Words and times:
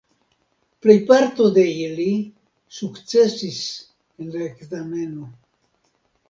Plejparto 0.85 1.49
de 1.57 1.65
ili 1.87 2.07
sukcesis 2.79 3.61
en 4.23 4.33
la 4.37 4.43
ekzameno. 4.49 5.29